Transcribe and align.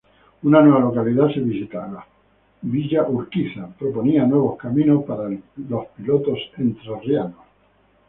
Una 0.41 0.63
nueva 0.63 0.79
localidad 0.79 1.31
se 1.31 1.41
visitaba: 1.41 2.03
Villa 2.63 3.03
Urquiza 3.03 3.67
proponía 3.77 4.25
nuevos 4.25 4.57
caminos 4.57 5.03
para 5.03 5.29
los 5.29 5.85
pilotos 5.95 6.39
entrerrianos. 6.57 7.35